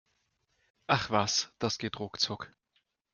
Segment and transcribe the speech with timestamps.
[0.87, 2.51] Ach was, das geht ruckzuck!